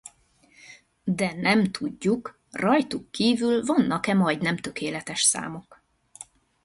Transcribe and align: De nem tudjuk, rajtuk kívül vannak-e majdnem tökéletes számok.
De 1.03 1.33
nem 1.33 1.63
tudjuk, 1.71 2.39
rajtuk 2.51 3.11
kívül 3.11 3.63
vannak-e 3.65 4.13
majdnem 4.13 4.57
tökéletes 4.57 5.21
számok. 5.21 5.81